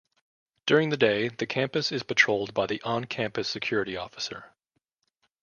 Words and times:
During 0.65 0.89
the 0.89 0.97
day, 0.97 1.27
the 1.27 1.45
campus 1.45 1.91
is 1.91 2.01
patrolled 2.01 2.55
by 2.55 2.65
the 2.65 2.81
on-campus 2.81 3.47
security 3.47 3.95
officer. 3.95 4.51